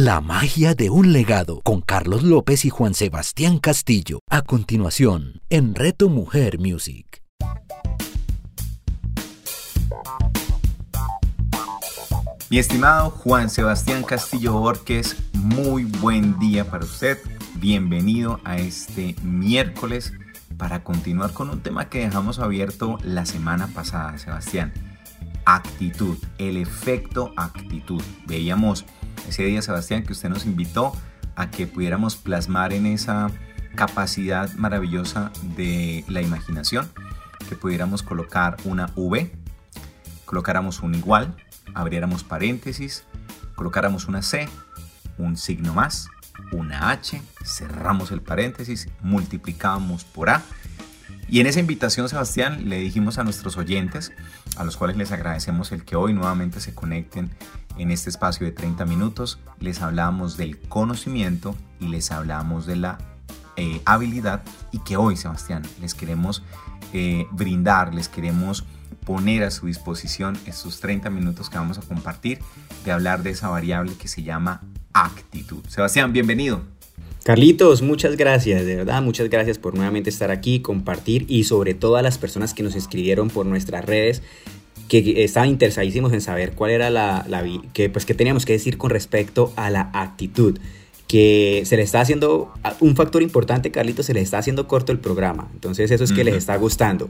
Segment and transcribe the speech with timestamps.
[0.00, 4.20] La magia de un legado con Carlos López y Juan Sebastián Castillo.
[4.30, 7.20] A continuación, en Reto Mujer Music.
[12.48, 17.18] Mi estimado Juan Sebastián Castillo Borges, muy buen día para usted.
[17.56, 20.12] Bienvenido a este miércoles
[20.56, 24.72] para continuar con un tema que dejamos abierto la semana pasada, Sebastián.
[25.44, 28.02] Actitud, el efecto actitud.
[28.26, 28.84] Veíamos
[29.28, 30.92] ese día, Sebastián, que usted nos invitó
[31.36, 33.28] a que pudiéramos plasmar en esa
[33.74, 36.90] capacidad maravillosa de la imaginación,
[37.48, 39.30] que pudiéramos colocar una V,
[40.24, 41.36] colocáramos un igual,
[41.74, 43.04] abriéramos paréntesis,
[43.54, 44.48] colocáramos una C,
[45.16, 46.08] un signo más,
[46.52, 50.42] una H, cerramos el paréntesis, multiplicamos por A.
[51.30, 54.12] Y en esa invitación, Sebastián, le dijimos a nuestros oyentes,
[54.56, 57.30] a los cuales les agradecemos el que hoy nuevamente se conecten
[57.76, 62.98] en este espacio de 30 minutos, les hablamos del conocimiento y les hablamos de la
[63.56, 66.42] eh, habilidad y que hoy, Sebastián, les queremos
[66.94, 68.64] eh, brindar, les queremos
[69.04, 72.40] poner a su disposición estos 30 minutos que vamos a compartir
[72.84, 75.64] de hablar de esa variable que se llama actitud.
[75.68, 76.77] Sebastián, bienvenido.
[77.28, 81.96] Carlitos, muchas gracias, de verdad, muchas gracias por nuevamente estar aquí, compartir y sobre todo
[81.96, 84.22] a las personas que nos escribieron por nuestras redes
[84.88, 88.78] que estaban interesadísimos en saber cuál era la, la que pues que teníamos que decir
[88.78, 90.58] con respecto a la actitud
[91.06, 94.98] que se le está haciendo un factor importante, Carlitos, se les está haciendo corto el
[94.98, 95.50] programa.
[95.54, 97.08] Entonces eso es que les está gustando.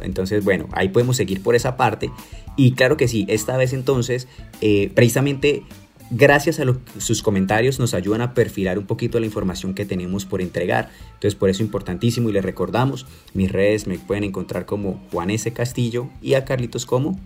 [0.00, 2.10] Entonces, bueno, ahí podemos seguir por esa parte.
[2.56, 4.28] Y claro que sí, esta vez entonces,
[4.60, 5.64] eh, precisamente
[6.10, 6.64] gracias a
[6.98, 10.90] sus comentarios nos ayudan a perfilar un poquito la información que tenemos por entregar.
[11.14, 15.30] Entonces por eso es importantísimo y les recordamos, mis redes me pueden encontrar como Juan
[15.30, 15.50] S.
[15.52, 17.18] Castillo y a Carlitos como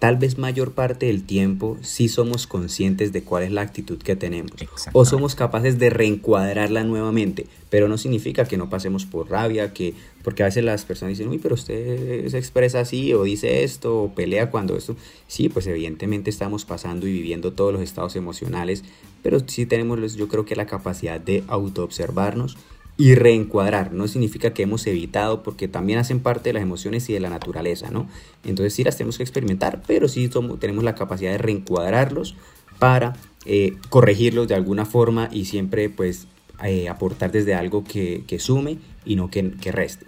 [0.00, 4.16] tal vez mayor parte del tiempo sí somos conscientes de cuál es la actitud que
[4.16, 4.52] tenemos
[4.92, 9.94] o somos capaces de reencuadrarla nuevamente, pero no significa que no pasemos por rabia, que
[10.24, 14.02] porque a veces las personas dicen, uy, pero usted se expresa así o dice esto
[14.02, 14.96] o pelea cuando esto,
[15.28, 18.84] sí, pues evidentemente estamos pasando y viviendo todos los estados emocionales,
[19.22, 22.56] pero sí tenemos yo creo que la capacidad de autoobservarnos
[23.00, 23.94] y reencuadrar.
[23.94, 27.30] No significa que hemos evitado, porque también hacen parte de las emociones y de la
[27.30, 28.06] naturaleza, ¿no?
[28.44, 32.36] Entonces sí las tenemos que experimentar, pero sí tenemos la capacidad de reencuadrarlos
[32.78, 33.14] para
[33.46, 36.26] eh, corregirlos de alguna forma y siempre pues
[36.62, 40.04] eh, aportar desde algo que, sume y no que, que reste.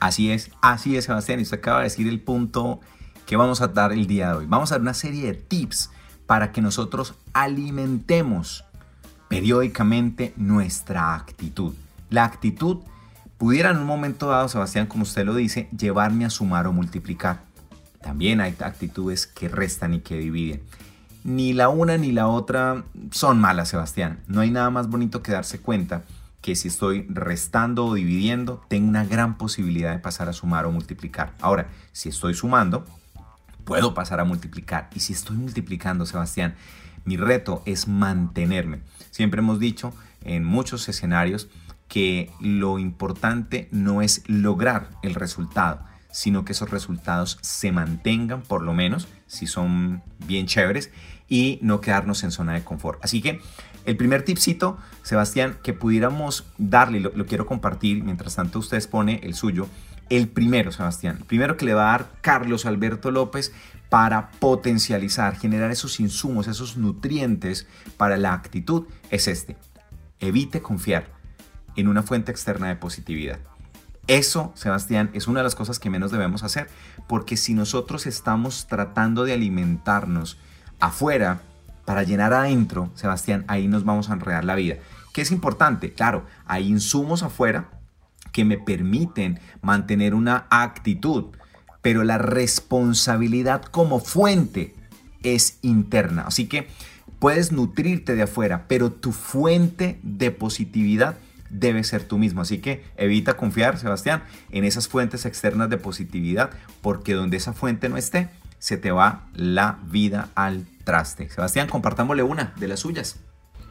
[0.00, 2.80] Así es, así es Sebastián, y usted acaba de decir el punto
[3.24, 4.46] que vamos a dar el día de hoy.
[4.48, 5.90] Vamos a dar una serie de tips
[6.26, 8.64] para que nosotros alimentemos
[9.28, 11.74] periódicamente nuestra actitud.
[12.12, 12.80] La actitud
[13.38, 17.40] pudiera en un momento dado, Sebastián, como usted lo dice, llevarme a sumar o multiplicar.
[18.02, 20.62] También hay actitudes que restan y que dividen.
[21.24, 24.20] Ni la una ni la otra son malas, Sebastián.
[24.26, 26.02] No hay nada más bonito que darse cuenta
[26.42, 30.70] que si estoy restando o dividiendo, tengo una gran posibilidad de pasar a sumar o
[30.70, 31.32] multiplicar.
[31.40, 32.84] Ahora, si estoy sumando,
[33.64, 34.90] puedo pasar a multiplicar.
[34.94, 36.56] Y si estoy multiplicando, Sebastián,
[37.06, 38.80] mi reto es mantenerme.
[39.10, 39.94] Siempre hemos dicho
[40.24, 41.48] en muchos escenarios
[41.92, 48.62] que lo importante no es lograr el resultado, sino que esos resultados se mantengan por
[48.62, 50.90] lo menos, si son bien chéveres,
[51.28, 52.98] y no quedarnos en zona de confort.
[53.04, 53.42] Así que
[53.84, 59.34] el primer tipcito, Sebastián, que pudiéramos darle, lo, quiero compartir, mientras tanto ustedes pone el
[59.34, 59.68] suyo,
[60.08, 63.52] el primero, Sebastián, el primero que le va a dar Carlos Alberto López
[63.90, 67.66] para potencializar, generar esos insumos, esos nutrientes
[67.98, 69.58] para la actitud, es este.
[70.20, 71.20] Evite confiar
[71.76, 73.38] en una fuente externa de positividad.
[74.08, 76.68] Eso, Sebastián, es una de las cosas que menos debemos hacer,
[77.06, 80.38] porque si nosotros estamos tratando de alimentarnos
[80.80, 81.42] afuera
[81.84, 84.76] para llenar adentro, Sebastián, ahí nos vamos a enredar la vida.
[85.12, 85.92] ¿Qué es importante?
[85.92, 87.70] Claro, hay insumos afuera
[88.32, 91.26] que me permiten mantener una actitud,
[91.80, 94.74] pero la responsabilidad como fuente
[95.22, 96.22] es interna.
[96.22, 96.68] Así que
[97.18, 101.16] puedes nutrirte de afuera, pero tu fuente de positividad
[101.52, 102.40] debe ser tú mismo.
[102.40, 106.50] Así que evita confiar, Sebastián, en esas fuentes externas de positividad,
[106.80, 108.28] porque donde esa fuente no esté,
[108.58, 111.28] se te va la vida al traste.
[111.28, 113.20] Sebastián, compartámosle una de las suyas.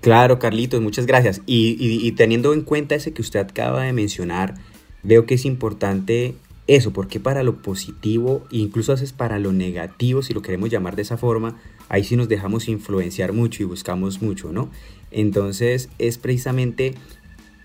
[0.02, 1.42] Claro, Carlitos, muchas gracias.
[1.46, 4.56] Y, teniendo en cuenta ese que usted acaba de mencionar,
[5.04, 6.36] veo que es importante
[6.68, 11.04] eso, porque para lo positivo, incluso haces para lo negativo, si lo queremos llamar de
[11.04, 11.58] esa forma,
[11.88, 14.70] ahí sí nos dejamos influenciar mucho y buscamos mucho, ¿no?
[15.12, 16.96] Entonces es precisamente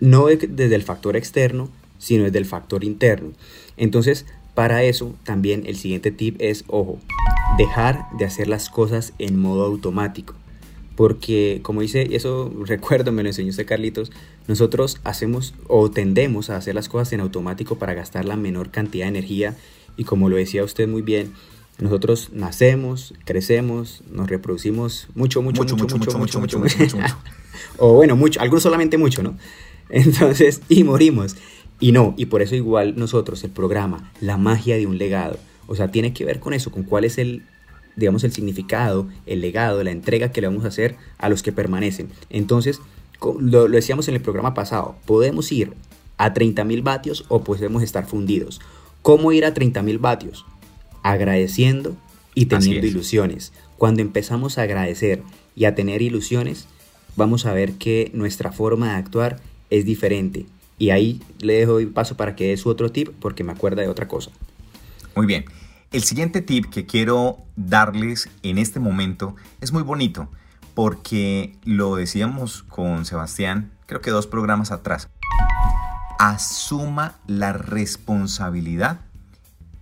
[0.01, 3.33] no desde el factor externo, sino desde el factor interno.
[3.77, 6.99] Entonces, para eso también el siguiente tip es, ojo,
[7.59, 10.35] dejar de hacer las cosas en modo automático.
[10.95, 14.13] Porque, como dice, y eso recuerdo, me lo enseñó usted Carlitos,
[14.49, 19.05] nosotros hacemos o tendemos a hacer las cosas en automático para gastar la menor cantidad
[19.05, 19.55] de energía.
[19.99, 21.33] Y como lo decía usted muy bien,
[21.79, 27.17] nosotros nacemos, crecemos, nos reproducimos mucho, mucho, mucho, mucho, mucho, mucho, mucho, mucho, mucho, mucho.
[27.77, 29.37] o bueno, mucho, algunos solamente mucho, ¿no?
[29.91, 31.37] Entonces, y morimos.
[31.79, 35.75] Y no, y por eso igual nosotros, el programa, la magia de un legado, o
[35.75, 37.43] sea, tiene que ver con eso, con cuál es el,
[37.97, 41.53] digamos, el significado, el legado, la entrega que le vamos a hacer a los que
[41.53, 42.09] permanecen.
[42.31, 42.81] Entonces,
[43.21, 45.73] lo, lo decíamos en el programa pasado, podemos ir
[46.17, 48.61] a 30.000 vatios o podemos estar fundidos.
[49.03, 50.47] ¿Cómo ir a 30.000 vatios?
[51.03, 51.95] Agradeciendo
[52.35, 53.53] y teniendo ilusiones.
[53.77, 55.23] Cuando empezamos a agradecer
[55.55, 56.67] y a tener ilusiones,
[57.17, 59.41] vamos a ver que nuestra forma de actuar
[59.71, 60.47] es diferente.
[60.79, 63.89] Y ahí le dejo paso para que dé su otro tip porque me acuerda de
[63.89, 64.31] otra cosa.
[65.15, 65.47] Muy bien.
[65.93, 70.29] El siguiente tip que quiero darles en este momento es muy bonito
[70.75, 75.09] porque lo decíamos con Sebastián, creo que dos programas atrás.
[76.19, 79.01] Asuma la responsabilidad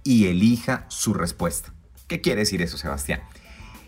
[0.04, 1.72] y elija su respuesta.
[2.06, 3.22] ¿Qué quiere decir eso, Sebastián?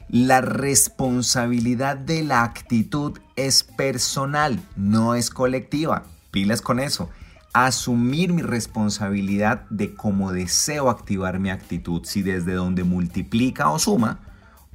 [0.09, 6.05] La responsabilidad de la actitud es personal, no es colectiva.
[6.31, 7.11] Pilas con eso.
[7.53, 14.21] Asumir mi responsabilidad de cómo deseo activar mi actitud, si desde donde multiplica o suma,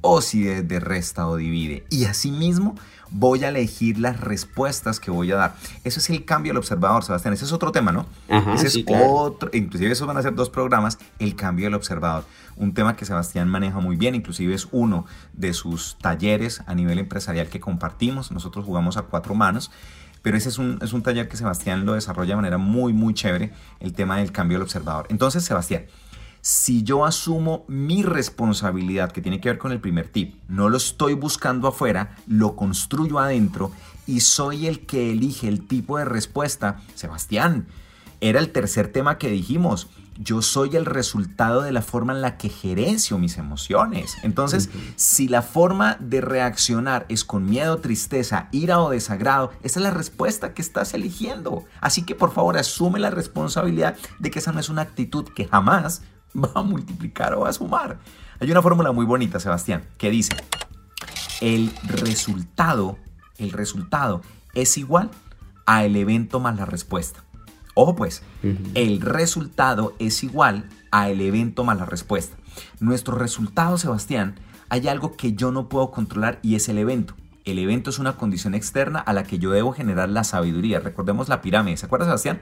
[0.02, 1.84] o si desde resta o divide.
[1.88, 2.74] Y asimismo
[3.12, 5.54] voy a elegir las respuestas que voy a dar.
[5.84, 7.34] Eso es el cambio del observador, Sebastián.
[7.34, 8.06] Ese es otro tema, ¿no?
[8.54, 12.24] Ese es otro, inclusive esos van a ser dos programas, el cambio del observador.
[12.56, 16.98] Un tema que Sebastián maneja muy bien, inclusive es uno de sus talleres a nivel
[16.98, 18.32] empresarial que compartimos.
[18.32, 19.70] Nosotros jugamos a cuatro manos.
[20.22, 23.12] Pero ese es un, es un taller que Sebastián lo desarrolla de manera muy, muy
[23.12, 25.06] chévere, el tema del cambio del observador.
[25.08, 25.86] Entonces, Sebastián,
[26.42, 30.76] si yo asumo mi responsabilidad, que tiene que ver con el primer tip, no lo
[30.76, 33.70] estoy buscando afuera, lo construyo adentro
[34.08, 37.68] y soy el que elige el tipo de respuesta, Sebastián,
[38.20, 39.88] era el tercer tema que dijimos.
[40.18, 44.16] Yo soy el resultado de la forma en la que gerencio mis emociones.
[44.22, 49.84] Entonces, si la forma de reaccionar es con miedo, tristeza, ira o desagrado, esa es
[49.84, 51.64] la respuesta que estás eligiendo.
[51.80, 55.46] Así que por favor, asume la responsabilidad de que esa no es una actitud que
[55.46, 56.02] jamás
[56.36, 57.98] va a multiplicar o va a sumar.
[58.40, 60.34] Hay una fórmula muy bonita, Sebastián, que dice,
[61.40, 62.98] el resultado,
[63.38, 64.22] el resultado
[64.54, 65.10] es igual
[65.66, 67.22] a el evento más la respuesta.
[67.74, 68.22] Ojo pues,
[68.74, 72.36] el resultado es igual a el evento más la respuesta.
[72.80, 74.34] Nuestro resultado, Sebastián,
[74.68, 77.14] hay algo que yo no puedo controlar y es el evento.
[77.44, 80.80] El evento es una condición externa a la que yo debo generar la sabiduría.
[80.80, 81.76] Recordemos la pirámide.
[81.76, 82.40] ¿Se acuerda, Sebastián?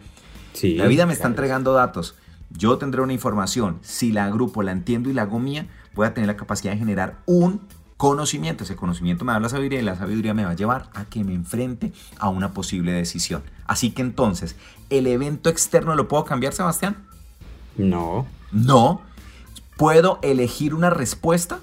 [0.52, 0.74] Sí.
[0.74, 2.16] La vida me está entregando datos.
[2.50, 6.14] Yo tendré una información, si la agrupo, la entiendo y la hago mía, voy a
[6.14, 7.60] tener la capacidad de generar un
[7.96, 8.64] conocimiento.
[8.64, 11.22] Ese conocimiento me da la sabiduría y la sabiduría me va a llevar a que
[11.22, 13.42] me enfrente a una posible decisión.
[13.66, 14.56] Así que entonces,
[14.88, 16.96] ¿el evento externo lo puedo cambiar, Sebastián?
[17.76, 18.26] No.
[18.50, 19.02] No.
[19.76, 21.60] ¿Puedo elegir una respuesta?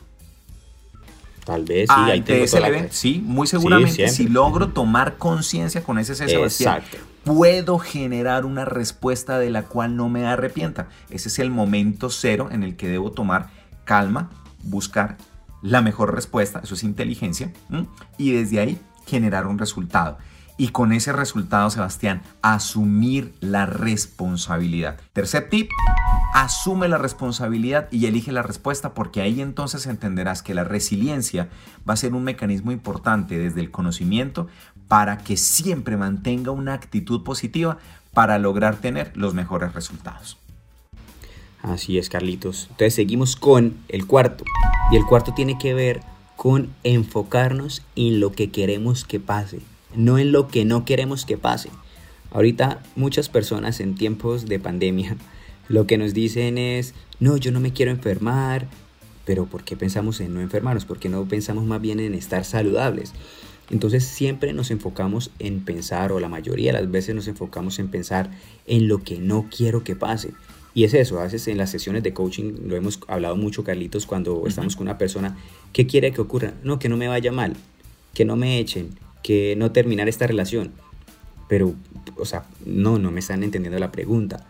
[1.44, 1.96] Tal vez, sí.
[1.98, 4.10] ahí tengo ese evento, sí, muy seguramente.
[4.10, 9.64] si logro tomar conciencia con ese C, Sebastián, Exacto puedo generar una respuesta de la
[9.64, 10.88] cual no me arrepienta.
[11.10, 13.50] Ese es el momento cero en el que debo tomar
[13.84, 14.30] calma,
[14.64, 15.18] buscar
[15.62, 17.52] la mejor respuesta, eso es inteligencia,
[18.18, 20.18] y desde ahí generar un resultado.
[20.58, 25.00] Y con ese resultado, Sebastián, asumir la responsabilidad.
[25.14, 25.70] Tercer tip,
[26.34, 31.50] asume la responsabilidad y elige la respuesta porque ahí entonces entenderás que la resiliencia
[31.88, 34.48] va a ser un mecanismo importante desde el conocimiento
[34.88, 37.78] para que siempre mantenga una actitud positiva
[38.14, 40.38] para lograr tener los mejores resultados.
[41.62, 42.68] Así es, Carlitos.
[42.72, 44.44] Entonces seguimos con el cuarto.
[44.92, 46.02] Y el cuarto tiene que ver
[46.36, 49.60] con enfocarnos en lo que queremos que pase,
[49.96, 51.70] no en lo que no queremos que pase.
[52.32, 55.18] Ahorita muchas personas en tiempos de pandemia
[55.70, 58.68] lo que nos dicen es, no, yo no me quiero enfermar,
[59.26, 60.86] pero ¿por qué pensamos en no enfermarnos?
[60.86, 63.14] ¿Por qué no pensamos más bien en estar saludables?
[63.70, 67.90] Entonces siempre nos enfocamos en pensar, o la mayoría de las veces nos enfocamos en
[67.90, 68.32] pensar
[68.66, 70.32] en lo que no quiero que pase.
[70.74, 74.06] Y es eso, a veces en las sesiones de coaching lo hemos hablado mucho, Carlitos,
[74.06, 75.36] cuando estamos con una persona,
[75.74, 76.54] ¿qué quiere que ocurra?
[76.64, 77.58] No, que no me vaya mal,
[78.14, 78.92] que no me echen,
[79.28, 80.72] que no terminar esta relación.
[81.50, 81.76] Pero,
[82.16, 84.48] o sea, no, no me están entendiendo la pregunta.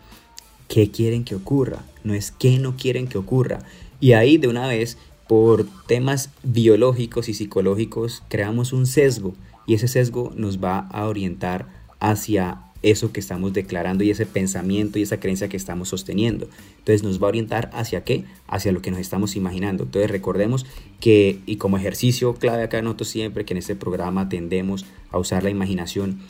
[0.68, 1.82] ¿Qué quieren que ocurra?
[2.04, 3.58] No es qué no quieren que ocurra.
[3.98, 9.34] Y ahí de una vez, por temas biológicos y psicológicos, creamos un sesgo
[9.66, 11.66] y ese sesgo nos va a orientar
[11.98, 16.48] hacia eso que estamos declarando y ese pensamiento y esa creencia que estamos sosteniendo.
[16.78, 18.24] Entonces nos va a orientar hacia qué?
[18.46, 19.84] Hacia lo que nos estamos imaginando.
[19.84, 20.66] Entonces recordemos
[21.00, 25.42] que, y como ejercicio clave acá noto siempre que en este programa tendemos a usar
[25.42, 26.20] la imaginación,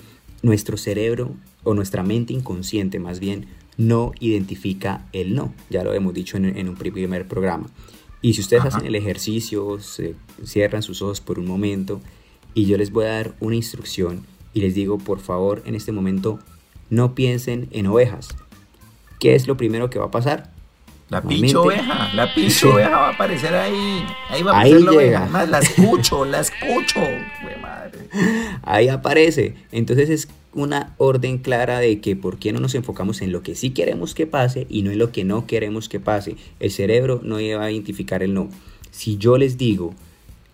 [0.42, 5.54] nuestro cerebro o nuestra mente inconsciente más bien no identifica el no.
[5.70, 7.68] Ya lo hemos dicho en, un primer programa.
[8.20, 10.14] Y si ustedes hacen el ejercicio, se
[10.44, 12.00] cierran sus ojos por un momento
[12.54, 15.92] y yo les voy a dar una instrucción y les digo, por favor, en este
[15.92, 16.38] momento,
[16.90, 18.28] no piensen en ovejas.
[19.18, 20.50] ¿Qué es lo primero que va a pasar?
[21.08, 24.04] La pinche oveja, la pinche oveja va a aparecer ahí.
[24.28, 25.46] Ahí va a aparecer la oveja.
[25.46, 27.00] la escucho, la escucho.
[27.62, 28.08] Madre.
[28.62, 29.54] Ahí aparece.
[29.72, 33.54] Entonces es una orden clara de que por qué no nos enfocamos en lo que
[33.54, 36.36] sí queremos que pase y no en lo que no queremos que pase.
[36.60, 38.48] El cerebro no va a identificar el no.
[38.90, 39.94] Si yo les digo,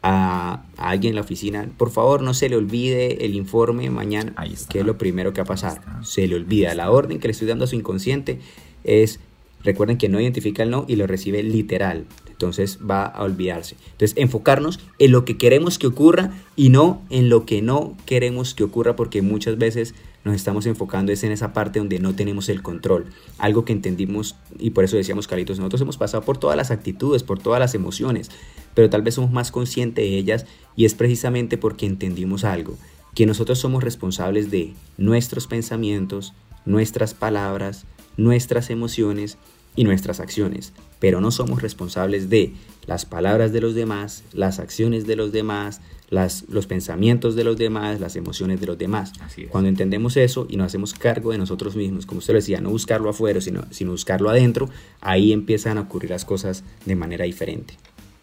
[0.06, 4.34] a, alguien en la oficina, por favor no se le olvide el informe mañana,
[4.68, 5.80] que es lo primero que va a pasar.
[6.02, 6.74] Se le olvida.
[6.74, 8.38] La orden que le estoy dando a su inconsciente
[8.84, 9.18] es,
[9.62, 12.04] recuerden que no identifica el no y lo recibe literal.
[12.28, 13.76] Entonces va a olvidarse.
[13.92, 18.54] Entonces enfocarnos en lo que queremos que ocurra y no en lo que no queremos
[18.54, 19.94] que ocurra porque muchas veces
[20.24, 23.06] nos estamos enfocando es en esa parte donde no tenemos el control.
[23.38, 27.22] Algo que entendimos y por eso decíamos, Caritos, nosotros hemos pasado por todas las actitudes,
[27.22, 28.30] por todas las emociones,
[28.74, 32.76] pero tal vez somos más conscientes de ellas y es precisamente porque entendimos algo,
[33.14, 36.32] que nosotros somos responsables de nuestros pensamientos,
[36.64, 37.84] nuestras palabras,
[38.16, 39.38] nuestras emociones
[39.76, 42.54] y nuestras acciones, pero no somos responsables de
[42.86, 47.56] las palabras de los demás, las acciones de los demás, las, los pensamientos de los
[47.56, 49.12] demás, las emociones de los demás.
[49.50, 52.70] Cuando entendemos eso y nos hacemos cargo de nosotros mismos, como usted lo decía, no
[52.70, 54.68] buscarlo afuera, sino, sino buscarlo adentro,
[55.00, 57.74] ahí empiezan a ocurrir las cosas de manera diferente.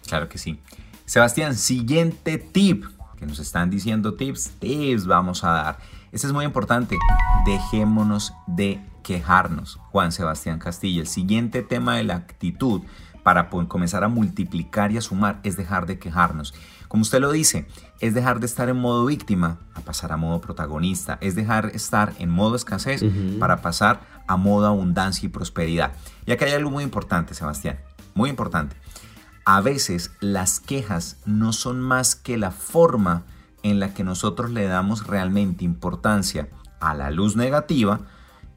[0.08, 0.58] Claro que sí.
[1.06, 2.86] Sebastián, siguiente tip,
[3.20, 5.80] que nos están diciendo tips, tips vamos a dar.
[6.12, 6.98] Este es muy importante.
[7.46, 9.80] Dejémonos de quejarnos.
[9.92, 12.82] Juan Sebastián Castillo, el siguiente tema de la actitud
[13.24, 16.54] para comenzar a multiplicar y a sumar es dejar de quejarnos.
[16.88, 17.68] Como usted lo dice,
[18.00, 21.78] es dejar de estar en modo víctima a pasar a modo protagonista, es dejar de
[21.78, 23.04] estar en modo escasez
[23.40, 25.94] para pasar a modo abundancia y prosperidad.
[26.26, 27.80] Y acá hay algo muy importante, Sebastián,
[28.14, 28.76] muy importante.
[29.46, 33.24] A veces las quejas no son más que la forma
[33.64, 38.02] en la que nosotros le damos realmente importancia a la luz negativa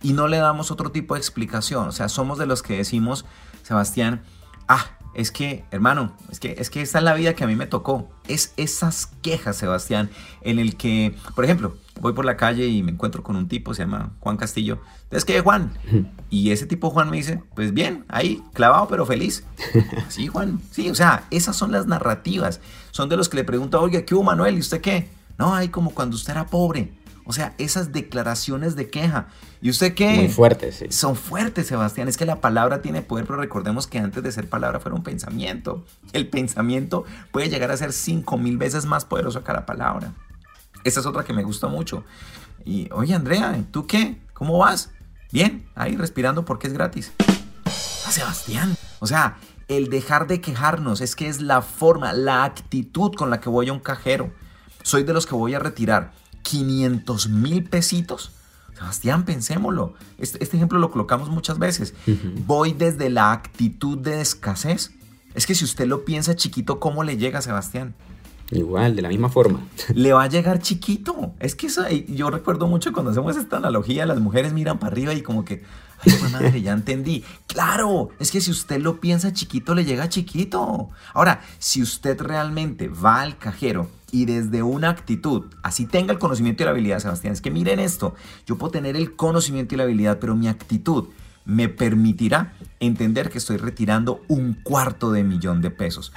[0.05, 1.89] y no le damos otro tipo de explicación.
[1.89, 3.25] O sea, somos de los que decimos,
[3.63, 4.23] Sebastián,
[4.69, 7.57] ah, es que, hermano, es que, es que esta es la vida que a mí
[7.57, 8.11] me tocó.
[8.29, 10.11] Es esas quejas, Sebastián,
[10.43, 13.73] en el que, por ejemplo, voy por la calle y me encuentro con un tipo,
[13.73, 14.79] se llama Juan Castillo.
[15.11, 15.73] ¿Es que Juan?
[16.31, 19.47] Y ese tipo Juan me dice, pues bien, ahí, clavado pero feliz.
[20.09, 22.61] Sí, Juan, sí, o sea, esas son las narrativas.
[22.91, 24.57] Son de los que le pregunto, oiga, ¿qué hubo, Manuel?
[24.57, 25.09] ¿Y usted qué?
[25.39, 26.93] No, hay como cuando usted era pobre.
[27.27, 29.29] O sea, esas declaraciones de queja.
[29.63, 30.15] ¿Y usted qué?
[30.15, 30.87] Muy fuertes, sí.
[30.91, 32.07] Son fuertes, Sebastián.
[32.07, 35.03] Es que la palabra tiene poder, pero recordemos que antes de ser palabra fuera un
[35.03, 35.85] pensamiento.
[36.13, 40.13] El pensamiento puede llegar a ser cinco mil veces más poderoso que la palabra.
[40.85, 42.05] Esa es otra que me gusta mucho.
[42.67, 44.21] Y, oye, Andrea, ¿tú qué?
[44.35, 44.91] ¿Cómo vas?
[45.33, 47.13] Bien, ahí respirando porque es gratis.
[48.07, 48.77] Ah, Sebastián.
[49.01, 49.39] O sea,
[49.69, 53.71] el dejar de quejarnos es que es la forma, la actitud con la que voy
[53.71, 54.31] a un cajero.
[54.83, 56.13] Soy de los que voy a retirar
[56.45, 58.31] 500 mil pesitos.
[58.75, 59.95] Sebastián, pensémoslo.
[60.19, 61.95] Este, este, ejemplo lo colocamos muchas veces.
[62.47, 64.93] Voy desde la actitud de escasez.
[65.35, 67.95] Es que si usted lo piensa chiquito, ¿cómo le llega, Sebastián?
[68.51, 69.61] Igual, de la misma forma.
[69.95, 71.33] Le va a llegar chiquito.
[71.41, 75.15] Es que eso, yo recuerdo mucho cuando hacemos esta analogía, las mujeres miran para arriba
[75.15, 75.63] y como que,
[76.33, 77.25] madre, ya entendí.
[77.47, 80.91] Claro, es que si usted lo piensa chiquito, le llega chiquito.
[81.13, 86.63] Ahora, si usted realmente va al cajero y desde una actitud, así tenga el conocimiento
[86.63, 88.15] y la habilidad, Sebastián, es que miren esto,
[88.47, 91.09] yo puedo tener el conocimiento y la habilidad, pero mi actitud
[91.45, 96.13] me permitirá entender que estoy retirando un cuarto de millón de pesos.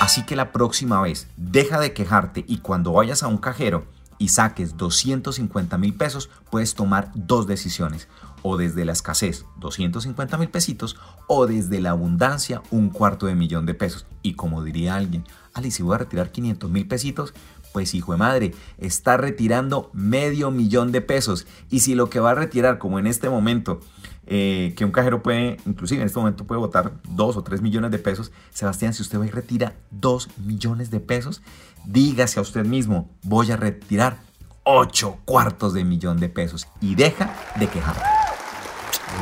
[0.00, 3.86] Así que la próxima vez, deja de quejarte y cuando vayas a un cajero
[4.18, 8.08] y saques 250 mil pesos, puedes tomar dos decisiones.
[8.48, 13.66] O desde la escasez, 250 mil pesitos, o desde la abundancia, un cuarto de millón
[13.66, 14.06] de pesos.
[14.22, 17.34] Y como diría alguien, Ali, si voy a retirar 500 mil pesitos,
[17.72, 21.48] pues hijo de madre, está retirando medio millón de pesos.
[21.70, 23.80] Y si lo que va a retirar, como en este momento,
[24.26, 27.90] eh, que un cajero puede, inclusive en este momento puede votar 2 o 3 millones
[27.90, 28.30] de pesos.
[28.50, 31.42] Sebastián, si usted va y retira 2 millones de pesos,
[31.84, 34.18] dígase a usted mismo, voy a retirar
[34.64, 38.25] 8 cuartos de millón de pesos y deja de quejar.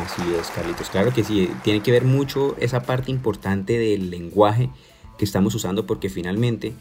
[0.03, 0.91] Así es, Carlitos.
[0.91, 4.71] Claro que sí, tiene que ver mucho esa parte importante del lenguaje
[5.19, 6.73] que estamos usando porque finalmente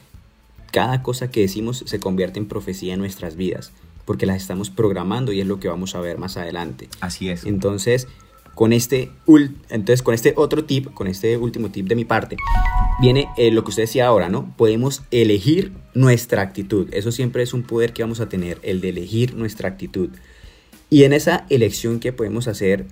[0.72, 3.72] cada cosa que decimos se convierte en profecía en nuestras vidas
[4.06, 6.90] porque las estamos programando y es lo que vamos a ver más adelante.
[7.00, 7.46] Así es.
[7.46, 8.08] Entonces,
[8.54, 9.12] con este,
[9.70, 12.38] entonces, con este otro tip, con este último tip de mi parte,
[13.02, 14.54] viene eh, lo que usted decía ahora, ¿no?
[14.58, 16.88] Podemos elegir nuestra actitud.
[16.92, 20.10] Eso siempre es un poder que vamos a tener, el de elegir nuestra actitud.
[20.90, 22.86] Y en esa elección que podemos hacer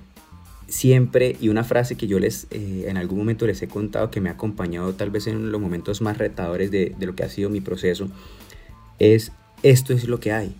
[0.71, 4.21] siempre, y una frase que yo les eh, en algún momento les he contado que
[4.21, 7.49] me ha acompañado tal vez en los momentos más retadores de, lo que ha sido
[7.49, 8.07] mi proceso,
[8.97, 10.55] es esto es lo que hay.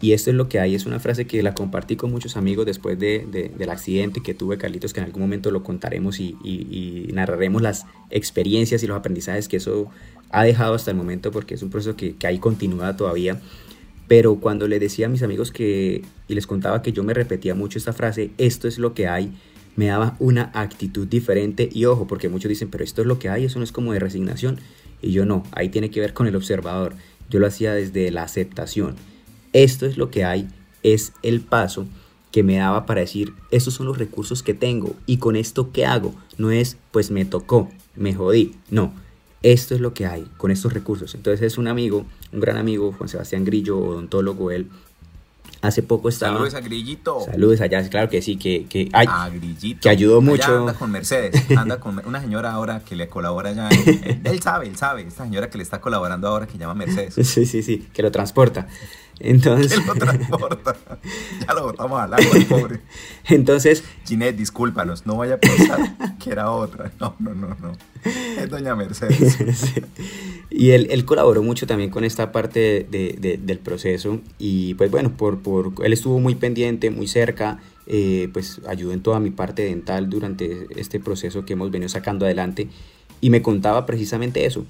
[0.00, 2.66] Y esto es lo que hay, es una frase que la compartí con muchos amigos
[2.66, 7.62] después de, del accidente que tuve, Carlitos, que en algún momento lo contaremos y, narraremos
[7.62, 9.90] las experiencias y los aprendizajes que eso
[10.30, 13.40] ha dejado hasta el momento, porque es un proceso que, que ahí continúa todavía.
[14.12, 17.54] Pero cuando le decía a mis amigos que, y les contaba que yo me repetía
[17.54, 19.32] mucho esta frase, esto es lo que hay,
[19.74, 23.30] me daba una actitud diferente y ojo, porque muchos dicen, pero esto es lo que
[23.30, 24.60] hay, eso no es como de resignación.
[25.00, 26.94] Y yo no, ahí tiene que ver con el observador.
[27.30, 28.96] Yo lo hacía desde la aceptación
[29.52, 30.48] esto es lo que hay,
[30.82, 31.86] es el paso
[32.30, 35.84] que me daba para decir, estos son los recursos que tengo y con esto qué
[35.84, 36.14] hago.
[36.38, 38.54] No es, pues me tocó, me jodí.
[38.70, 38.94] No,
[39.42, 41.14] esto es lo que hay con estos recursos.
[41.14, 44.68] Entonces es un amigo, un gran amigo, Juan Sebastián Grillo, odontólogo, él
[45.62, 46.34] hace poco estaba...
[46.34, 47.20] Saludos a Grillito.
[47.24, 49.80] Saludos allá, claro que sí, que, que, ay, a Grillito.
[49.80, 50.60] que ayudó mucho.
[50.60, 53.68] anda con Mercedes, anda con una señora ahora que le colabora ya.
[54.24, 57.14] él, sabe, él sabe, esta señora que le está colaborando ahora que llama Mercedes.
[57.32, 58.66] Sí, sí, sí, que lo transporta.
[59.20, 59.72] Entonces.
[59.72, 60.76] Él lo transporta.
[61.46, 62.80] ya lo botamos al agua, pobre.
[63.28, 63.84] Entonces.
[64.06, 66.92] Ginette, discúlpanos, no vaya a pensar que era otra.
[67.00, 67.72] No, no, no, no.
[68.04, 69.38] Es doña Mercedes.
[70.54, 74.20] Y él, él, colaboró mucho también con esta parte de, de, del proceso.
[74.38, 77.58] Y pues bueno, por, por, él estuvo muy pendiente, muy cerca.
[77.86, 82.26] Eh, pues ayudó en toda mi parte dental durante este proceso que hemos venido sacando
[82.26, 82.68] adelante.
[83.22, 84.66] Y me contaba precisamente eso,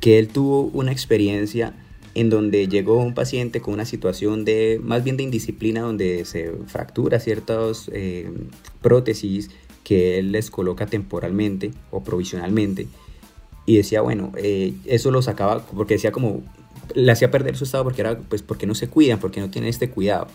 [0.00, 1.74] que él tuvo una experiencia
[2.16, 6.50] en donde llegó un paciente con una situación de más bien de indisciplina, donde se
[6.66, 8.30] fractura ciertas eh,
[8.80, 9.50] prótesis
[9.84, 12.86] que él les coloca temporalmente o provisionalmente.
[13.66, 16.42] Y decía, bueno, eh, eso lo sacaba porque decía como,
[16.94, 19.68] le hacía perder su estado porque era, pues, porque no se cuidan, porque no tienen
[19.68, 20.28] este cuidado.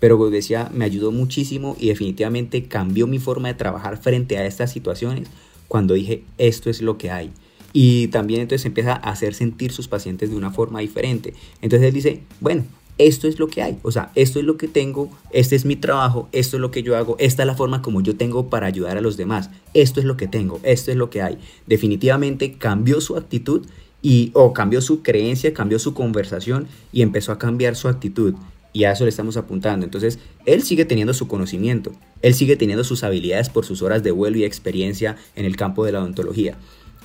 [0.00, 4.70] Pero decía, me ayudó muchísimo y definitivamente cambió mi forma de trabajar frente a estas
[4.70, 5.28] situaciones
[5.68, 7.32] cuando dije, esto es lo que hay.
[7.76, 11.34] Y también entonces empieza a hacer sentir sus pacientes de una forma diferente.
[11.60, 12.64] Entonces él dice, bueno,
[12.98, 15.74] esto es lo que hay, o sea, esto es lo que tengo, este es mi
[15.74, 18.68] trabajo, esto es lo que yo hago, esta es la forma como yo tengo para
[18.68, 21.38] ayudar a los demás, esto es lo que tengo, esto es lo que hay.
[21.66, 23.66] Definitivamente cambió su actitud
[24.00, 28.34] y o cambió su creencia, cambió su conversación y empezó a cambiar su actitud.
[28.72, 29.84] Y a eso le estamos apuntando.
[29.84, 34.10] Entonces, él sigue teniendo su conocimiento, él sigue teniendo sus habilidades por sus horas de
[34.10, 36.58] vuelo y experiencia en el campo de la odontología.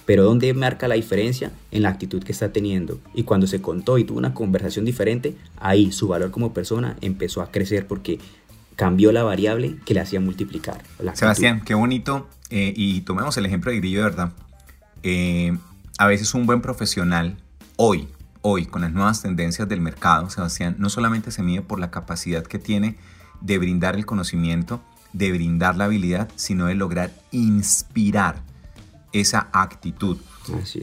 [0.10, 1.52] Pero ¿dónde marca la diferencia?
[1.69, 3.00] En la actitud que está teniendo.
[3.13, 7.43] Y cuando se contó y tuvo una conversación diferente, ahí su valor como persona empezó
[7.43, 8.17] a crecer porque
[8.76, 10.82] cambió la variable que le hacía multiplicar.
[11.13, 12.28] Sebastián, qué bonito.
[12.50, 14.32] Eh, y tomemos el ejemplo de Grillo verdad.
[15.04, 15.56] Eh,
[16.00, 17.38] a veces un buen profesional,
[17.76, 18.08] hoy,
[18.41, 22.43] hoy, con las nuevas tendencias del mercado, Sebastián, no solamente se mide por la capacidad
[22.43, 22.95] que tiene
[23.41, 24.82] de brindar el conocimiento,
[25.13, 28.48] de brindar la habilidad, sino de lograr inspirar
[29.13, 30.17] esa actitud.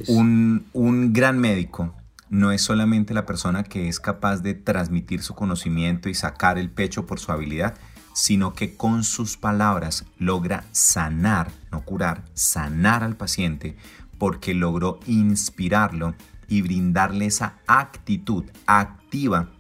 [0.08, 1.94] Un, un gran médico
[2.28, 6.70] no es solamente la persona que es capaz de transmitir su conocimiento y sacar el
[6.70, 7.74] pecho por su habilidad,
[8.14, 13.76] sino que con sus palabras logra sanar, no curar, sanar al paciente
[14.18, 16.14] porque logró inspirarlo
[16.48, 19.50] y brindarle esa actitud activa,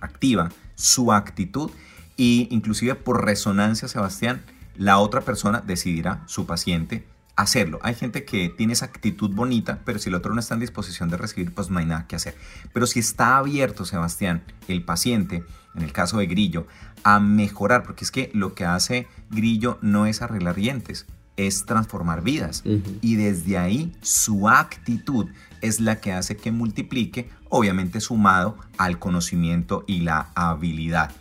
[0.00, 1.70] activa su actitud
[2.16, 4.42] y inclusive por resonancia, Sebastián,
[4.76, 7.78] la otra persona decidirá, su paciente, hacerlo.
[7.82, 11.10] Hay gente que tiene esa actitud bonita, pero si el otro no está en disposición
[11.10, 12.34] de recibir, pues no hay nada que hacer.
[12.72, 15.44] Pero si está abierto, Sebastián, el paciente,
[15.74, 16.66] en el caso de Grillo,
[17.04, 22.22] a mejorar, porque es que lo que hace Grillo no es arreglar dientes, es transformar
[22.22, 22.64] vidas.
[23.02, 25.28] Y desde ahí su actitud
[25.60, 31.12] es la que hace que multiplique, obviamente sumado al conocimiento y la habilidad.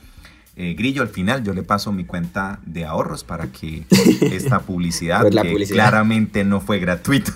[0.57, 3.85] Eh, Grillo, al final yo le paso mi cuenta de ahorros para que
[4.21, 7.33] esta publicidad, pues que claramente no fue gratuito.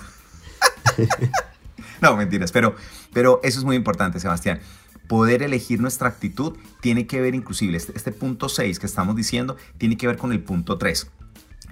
[2.00, 2.74] no, mentiras, pero,
[3.12, 4.60] pero eso es muy importante, Sebastián.
[5.06, 9.56] Poder elegir nuestra actitud tiene que ver inclusive, este, este punto 6 que estamos diciendo,
[9.76, 11.10] tiene que ver con el punto 3.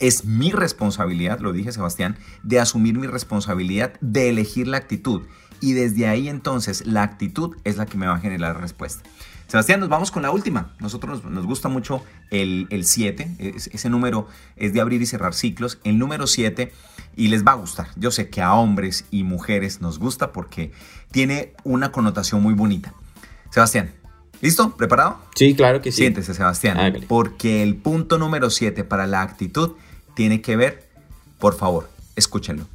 [0.00, 5.22] Es mi responsabilidad, lo dije Sebastián, de asumir mi responsabilidad de elegir la actitud.
[5.61, 9.08] Y desde ahí entonces la actitud es la que me va a generar respuesta.
[9.48, 10.74] Sebastián, nos vamos con la última.
[10.78, 13.37] Nosotros nos, gusta mucho el 7.
[13.38, 15.78] ese número es de abrir y cerrar ciclos.
[15.84, 16.70] El número 7
[17.16, 17.88] y les va a gustar.
[17.96, 20.72] Yo sé que a hombres y mujeres nos gusta porque
[21.11, 22.92] tiene una connotación muy bonita.
[23.50, 23.90] Sebastián,
[24.42, 24.76] ¿listo?
[24.76, 25.18] ¿Preparado?
[25.34, 26.02] Sí, claro que sí.
[26.02, 27.06] Siéntese, Sebastián.
[27.08, 29.72] Porque el punto número 7 para la actitud
[30.14, 30.90] tiene que ver,
[31.38, 32.66] por favor, escúchenlo.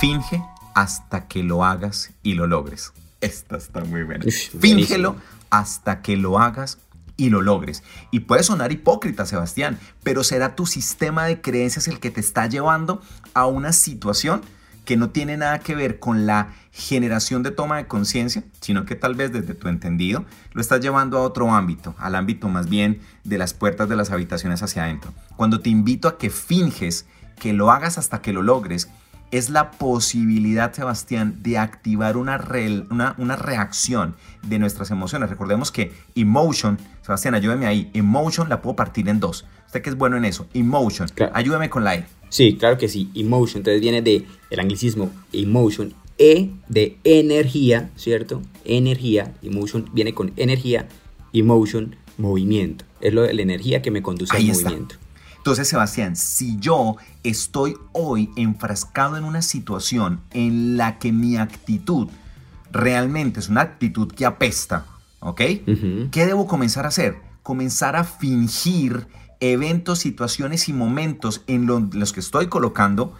[0.00, 0.42] Finge
[0.74, 2.92] hasta que lo hagas y lo logres.
[3.22, 4.26] Esta está muy buena.
[4.60, 5.16] Fíngelo
[5.58, 6.78] hasta que lo hagas
[7.16, 7.84] y lo logres.
[8.10, 12.48] Y puede sonar hipócrita, Sebastián, pero será tu sistema de creencias el que te está
[12.48, 13.00] llevando
[13.34, 14.42] a una situación
[14.84, 18.96] que no tiene nada que ver con la generación de toma de conciencia, sino que
[18.96, 23.00] tal vez desde tu entendido lo estás llevando a otro ámbito, al ámbito más bien
[23.22, 25.14] de las puertas de las habitaciones hacia adentro.
[25.36, 27.06] Cuando te invito a que finges,
[27.38, 28.90] que lo hagas hasta que lo logres,
[29.30, 32.36] es la posibilidad, Sebastián, de activar una,
[32.90, 35.28] una, una, reacción de nuestras emociones.
[35.28, 39.44] Recordemos que emotion, Sebastián, ayúdame ahí, emotion la puedo partir en dos.
[39.66, 42.06] Usted que es bueno en eso, emotion, ayúdame con la E.
[42.28, 48.40] Sí, claro que sí, emotion, entonces viene de el anglicismo emotion, E de energía, ¿cierto?
[48.64, 50.86] Energía, emotion viene con energía,
[51.32, 52.84] emotion, movimiento.
[53.00, 54.96] Es lo de la energía que me conduce al movimiento.
[55.44, 62.08] Entonces, Sebastián, si yo estoy hoy enfrascado en una situación en la que mi actitud
[62.72, 64.86] realmente es una actitud que apesta,
[65.20, 65.42] ¿ok?
[66.10, 67.18] ¿Qué debo comenzar a hacer?
[67.42, 69.06] Comenzar a fingir
[69.38, 73.12] eventos, situaciones y momentos en los que estoy colocando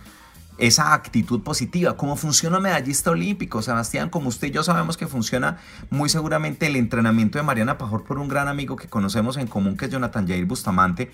[0.56, 1.98] esa actitud positiva.
[1.98, 4.08] ¿Cómo funciona medallista olímpico, Sebastián?
[4.08, 5.58] Como usted y yo sabemos que funciona
[5.90, 9.76] muy seguramente el entrenamiento de Mariana Pajor por un gran amigo que conocemos en común,
[9.76, 11.12] que es Jonathan Jair Bustamante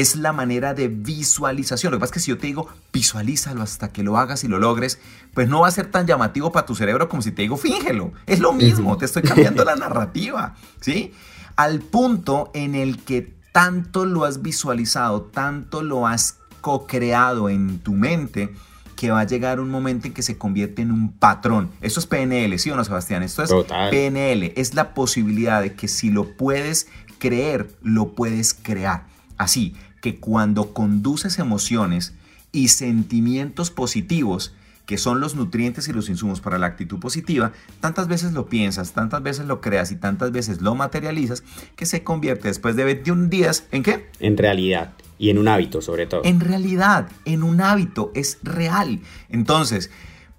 [0.00, 1.90] es la manera de visualización.
[1.90, 4.48] Lo que pasa es que si yo te digo visualízalo hasta que lo hagas y
[4.48, 4.98] lo logres,
[5.32, 8.12] pues no va a ser tan llamativo para tu cerebro como si te digo fíngelo.
[8.26, 11.14] Es lo mismo, te estoy cambiando la narrativa, ¿sí?
[11.56, 17.94] Al punto en el que tanto lo has visualizado, tanto lo has co-creado en tu
[17.94, 18.52] mente,
[18.96, 21.70] que va a llegar un momento en que se convierte en un patrón.
[21.80, 23.22] Esto es PNL, ¿sí o no, Sebastián?
[23.22, 24.52] Esto es PNL.
[24.56, 29.06] Es la posibilidad de que si lo puedes creer, lo puedes crear.
[29.36, 32.14] Así que cuando conduces emociones
[32.52, 34.54] y sentimientos positivos,
[34.86, 38.92] que son los nutrientes y los insumos para la actitud positiva, tantas veces lo piensas,
[38.92, 41.42] tantas veces lo creas y tantas veces lo materializas,
[41.74, 44.08] que se convierte después de 21 días en qué?
[44.20, 46.22] En realidad y en un hábito sobre todo.
[46.24, 49.00] En realidad, en un hábito, es real.
[49.28, 49.90] Entonces,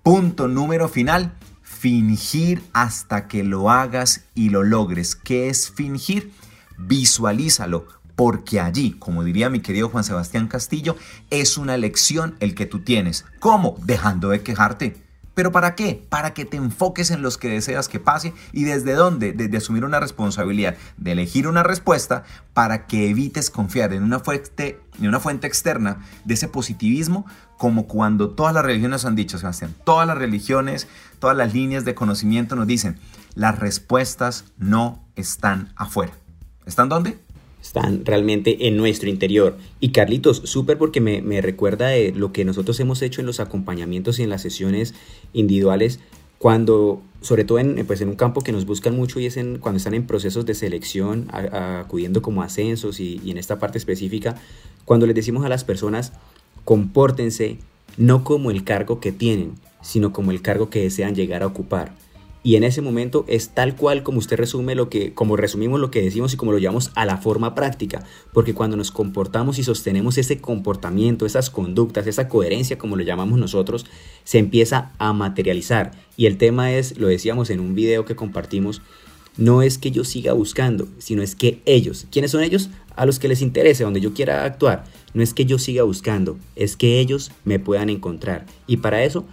[0.02, 5.16] punto número final, fingir hasta que lo hagas y lo logres.
[5.16, 6.32] ¿Qué es fingir?
[6.78, 10.98] Visualízalo, porque allí, como diría mi querido Juan Sebastián Castillo,
[11.30, 13.26] es una lección el que tú tienes.
[13.40, 13.78] ¿Cómo?
[13.84, 14.98] Dejando de quejarte.
[15.36, 16.04] ¿Pero para qué?
[16.10, 19.86] Para que te enfoques en los que deseas que pase y desde dónde, desde asumir
[19.86, 22.24] una responsabilidad, de elegir una respuesta
[22.56, 27.28] para que evites confiar en una fuente, en una fuente externa de ese positivismo,
[27.60, 30.88] como cuando todas las religiones han dicho, Sebastián, todas las religiones,
[31.20, 32.98] todas las líneas de conocimiento nos dicen,
[33.36, 36.14] las respuestas no están afuera.
[36.66, 37.20] ¿Están dónde?
[37.68, 39.58] Están realmente en nuestro interior.
[39.80, 44.20] Y Carlitos, súper porque me, recuerda de lo que nosotros hemos hecho en los acompañamientos
[44.20, 44.94] y en las sesiones
[45.34, 46.00] individuales,
[46.38, 49.78] cuando, sobre todo en, pues en un campo que nos buscan mucho y es cuando
[49.78, 54.36] están en procesos de selección, acudiendo como ascensos y, y en esta parte específica,
[54.86, 56.14] cuando les decimos a las personas,
[56.64, 57.58] compórtense
[57.98, 61.96] no como el cargo que tienen, sino como el cargo que desean llegar a ocupar.
[62.48, 65.92] Y en ese momento es tal cual como usted resume lo que, como resumimos lo
[65.92, 69.66] que decimos y como lo llevamos a la forma práctica, porque cuando nos comportamos y
[69.66, 73.86] sostenemos ese comportamiento, esas conductas, esa coherencia como lo llamamos nosotros,
[74.24, 75.92] se empieza a materializar.
[76.16, 78.82] Y el tema es, lo decíamos en un video que compartimos,
[79.38, 82.70] no es que yo siga buscando, sino es que ellos, ¿quiénes son ellos?
[82.96, 84.86] A los que les interese, donde yo quiera actuar.
[85.14, 88.46] No es que yo siga buscando, es que ellos me puedan encontrar.
[88.66, 89.26] Y para eso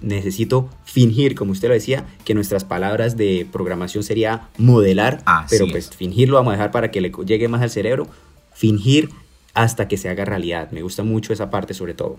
[0.00, 5.90] necesito fingir, como usted lo decía, que nuestras palabras de programación sería modelar, pero pues
[5.90, 8.06] fingir lo vamos a dejar para que le llegue más al cerebro.
[8.54, 9.10] Fingir
[9.54, 10.70] hasta que se haga realidad.
[10.70, 12.18] Me gusta mucho esa parte sobre todo.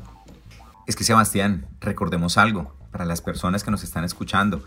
[0.88, 4.64] Es que Sebastián, recordemos algo para las personas que nos están escuchando.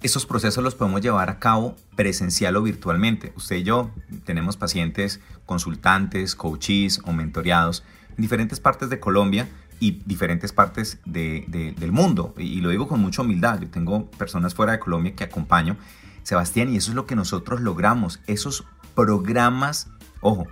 [0.00, 3.32] Estos procesos los podemos llevar a cabo presencial o virtualmente.
[3.34, 3.90] Usted y yo
[4.24, 9.48] tenemos pacientes, consultantes, coaches o mentoreados en diferentes partes de Colombia
[9.80, 12.32] y diferentes partes del mundo.
[12.38, 13.60] Y lo digo con mucha humildad.
[13.60, 15.76] Yo tengo personas fuera de Colombia que acompaño.
[16.22, 18.20] Sebastián, y eso es lo que nosotros logramos.
[18.28, 19.88] Esos programas,
[20.20, 20.46] ojo,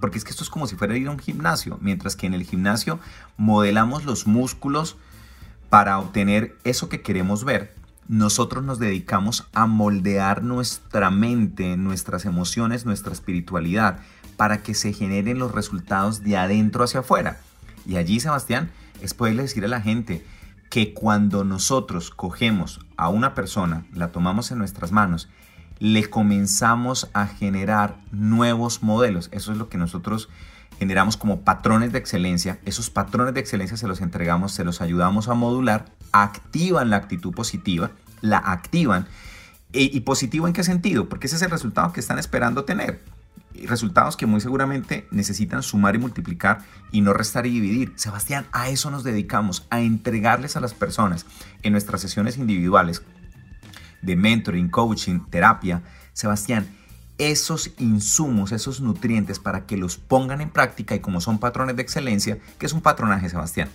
[0.00, 1.78] porque es que esto es como si fuera ir a un gimnasio.
[1.80, 3.00] Mientras que en el gimnasio
[3.38, 4.98] modelamos los músculos
[5.70, 12.84] para obtener eso que queremos ver nosotros nos dedicamos a moldear nuestra mente, nuestras emociones,
[12.84, 14.00] nuestra espiritualidad,
[14.36, 17.38] para que se generen los resultados de adentro hacia afuera.
[17.86, 20.24] Y allí, Sebastián, es poderle decir a la gente
[20.70, 25.28] que cuando nosotros cogemos a una persona, la tomamos en nuestras manos,
[25.78, 29.28] le comenzamos a generar nuevos modelos.
[29.32, 30.28] Eso es lo que nosotros
[30.78, 32.58] generamos como patrones de excelencia.
[32.64, 37.32] Esos patrones de excelencia se los entregamos, se los ayudamos a modular, activan la actitud
[37.32, 39.06] positiva, la activan.
[39.74, 41.08] ¿Y, positivo en qué sentido?
[41.08, 43.02] Porque ese es el resultado que están esperando tener.
[43.64, 47.92] Resultados que muy seguramente necesitan sumar y multiplicar y no restar y dividir.
[47.96, 51.24] Sebastián, a eso nos dedicamos, a entregarles a las personas
[51.62, 53.02] en nuestras sesiones individuales
[54.02, 55.82] de mentoring, coaching, terapia.
[56.12, 56.66] Sebastián,
[57.16, 61.82] esos insumos, esos nutrientes para que los pongan en práctica y como son patrones de
[61.82, 63.70] excelencia, ¿qué es un patronaje, Sebastián?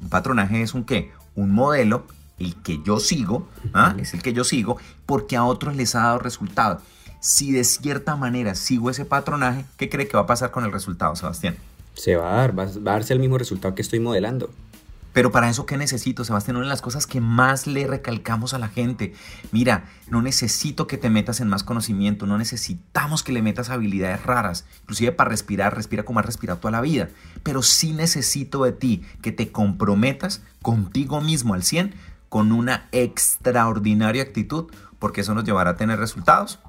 [0.00, 1.12] Un patronaje es un qué?
[1.34, 2.06] Un modelo,
[2.38, 3.94] el que yo sigo, ¿ah?
[3.98, 6.80] es el que yo sigo, porque a otros les ha dado resultado.
[7.20, 10.72] Si de cierta manera sigo ese patronaje, ¿qué cree que va a pasar con el
[10.72, 11.56] resultado, Sebastián?
[11.94, 14.50] Se va a dar, va a darse el mismo resultado que estoy modelando.
[15.12, 16.56] Pero para eso, ¿qué necesito, Sebastián?
[16.56, 19.12] Una de las cosas que más le recalcamos a la gente.
[19.50, 24.22] Mira, no necesito que te metas en más conocimiento, no necesitamos que le metas habilidades
[24.22, 24.66] raras.
[24.82, 27.08] Inclusive para respirar, respira como has respirado toda la vida.
[27.42, 31.94] Pero sí necesito de ti que te comprometas contigo mismo al 100
[32.28, 36.60] con una extraordinaria actitud, porque eso nos llevará a tener resultados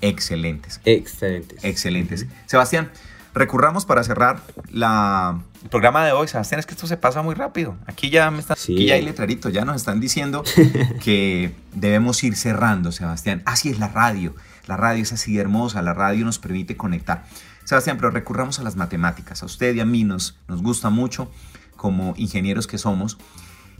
[0.00, 0.80] excelentes.
[0.84, 1.62] Excelentes.
[1.64, 2.26] Excelentes.
[2.46, 2.90] Sebastián,
[3.38, 7.34] recurramos para cerrar la, el programa de hoy, Sebastián, es que esto se pasa muy
[7.34, 7.76] rápido.
[7.86, 10.44] Aquí ya me está, aquí ya hay letrerito, ya nos están diciendo
[11.02, 13.42] que debemos ir cerrando, Sebastián.
[13.46, 14.34] Así es la radio.
[14.66, 17.24] La radio es así hermosa, la radio nos permite conectar.
[17.64, 19.42] Sebastián, pero recurramos a las matemáticas.
[19.42, 21.30] A usted y a mí nos, nos gusta mucho
[21.76, 23.18] como ingenieros que somos.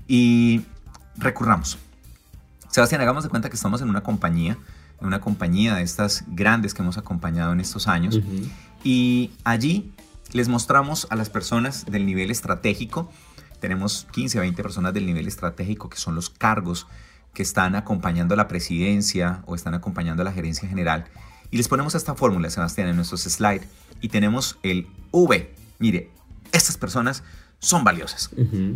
[0.07, 0.63] Y
[1.17, 1.79] recurramos.
[2.71, 4.57] Sebastián, hagamos de cuenta que estamos en una compañía,
[5.01, 8.21] en una compañía de estas grandes que hemos acompañado en estos años.
[8.85, 9.93] Y allí
[10.33, 13.11] les mostramos a las personas del nivel estratégico,
[13.61, 16.87] tenemos 15 o 20 personas del nivel estratégico que son los cargos
[17.35, 21.07] que están acompañando a la presidencia o están acompañando a la gerencia general.
[21.51, 23.67] Y les ponemos esta fórmula, Sebastián, en nuestros slides.
[24.01, 25.55] Y tenemos el V.
[25.79, 26.11] Mire,
[26.53, 27.23] estas personas
[27.59, 28.31] son valiosas.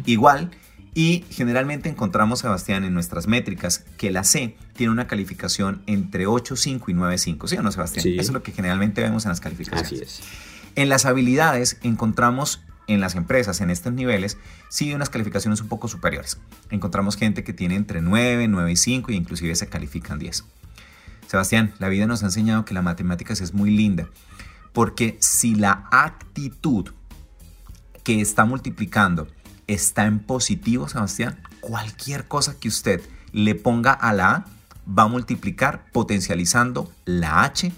[0.06, 0.50] Igual,
[0.94, 6.84] y generalmente encontramos, Sebastián, en nuestras métricas que la C tiene una calificación entre 8.5
[6.88, 7.48] y 9.5.
[7.48, 8.06] ¿Sí o no, Sebastián?
[8.06, 9.86] Eso es lo que generalmente vemos en las calificaciones.
[9.86, 10.20] Así es.
[10.74, 15.88] En las habilidades encontramos en las empresas, en estos niveles, sí unas calificaciones un poco
[15.88, 16.38] superiores.
[16.70, 20.44] Encontramos gente que tiene entre 9, 9 y 5 y inclusive se califican 10.
[21.26, 24.08] Sebastián, la vida nos ha enseñado que la matemáticas es muy linda,
[24.72, 26.90] porque si la actitud
[28.04, 29.28] que está multiplicando
[29.66, 33.00] está en positivo, Sebastián, cualquier cosa que usted
[33.32, 34.46] le ponga a la A
[34.86, 37.72] va a multiplicar potencializando la H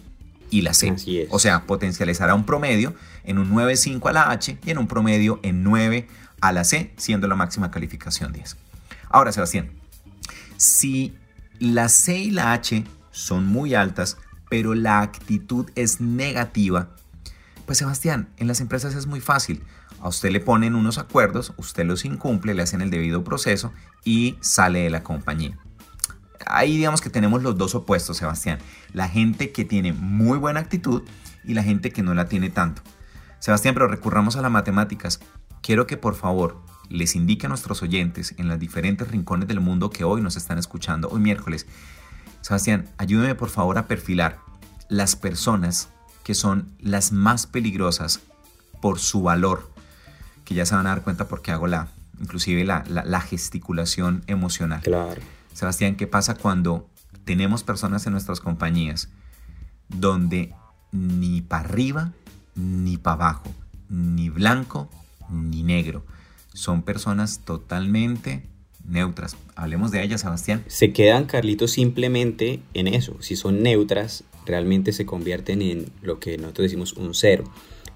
[0.50, 0.94] y la C.
[1.30, 2.94] O sea, potencializará un promedio
[3.24, 6.08] en un 9.5 a la H y en un promedio en 9
[6.40, 8.56] a la C, siendo la máxima calificación 10.
[9.08, 9.70] Ahora, Sebastián,
[10.56, 11.14] si
[11.58, 14.16] la C y la H son muy altas,
[14.50, 16.90] pero la actitud es negativa,
[17.66, 19.62] pues Sebastián, en las empresas es muy fácil.
[20.04, 23.72] A usted le ponen unos acuerdos, usted los incumple, le hacen el debido proceso
[24.04, 25.56] y sale de la compañía.
[26.44, 28.58] Ahí digamos que tenemos los dos opuestos, Sebastián.
[28.92, 31.04] La gente que tiene muy buena actitud
[31.42, 32.82] y la gente que no la tiene tanto.
[33.38, 35.20] Sebastián, pero recurramos a las matemáticas.
[35.62, 39.88] Quiero que por favor les indique a nuestros oyentes en los diferentes rincones del mundo
[39.88, 41.66] que hoy nos están escuchando, hoy miércoles,
[42.42, 44.38] Sebastián, ayúdeme por favor a perfilar
[44.90, 45.88] las personas
[46.24, 48.20] que son las más peligrosas
[48.82, 49.72] por su valor,
[50.44, 51.88] que ya se van a dar cuenta porque hago la,
[52.20, 54.80] inclusive la, la, gesticulación emocional.
[54.82, 55.20] Claro.
[55.52, 56.88] Sebastián, ¿qué pasa cuando
[57.24, 59.08] tenemos personas en nuestras compañías
[59.88, 60.52] donde
[60.92, 62.12] ni para arriba
[62.54, 63.54] ni para abajo,
[63.88, 64.88] ni blanco
[65.30, 66.04] ni negro?
[66.52, 68.46] Son personas totalmente
[68.86, 69.36] neutras.
[69.56, 70.62] Hablemos de ellas, Sebastián.
[70.66, 73.16] Se quedan, Carlitos, simplemente en eso.
[73.20, 77.44] Si son neutras, realmente se convierten en lo que nosotros decimos un cero.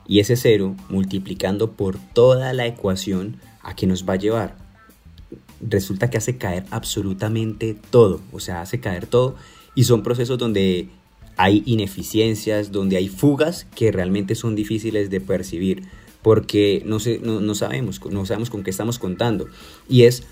[0.09, 4.57] Y ese cero, multiplicando por toda la ecuación, ¿a qué nos va a llevar?
[5.61, 9.37] Resulta que hace caer absolutamente todo, o sea, hace caer todo.
[9.75, 10.88] Y son procesos donde
[11.37, 15.83] hay ineficiencias, donde hay fugas que realmente son difíciles de percibir,
[16.23, 19.47] porque no, no, no sabemos, no sabemos con qué estamos contando.
[19.90, 20.25] Y es